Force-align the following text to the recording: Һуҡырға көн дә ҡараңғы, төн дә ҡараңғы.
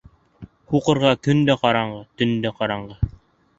Һуҡырға 0.73 1.11
көн 1.27 1.45
дә 1.51 1.57
ҡараңғы, 1.67 2.01
төн 2.23 2.35
дә 2.49 2.55
ҡараңғы. 2.63 3.01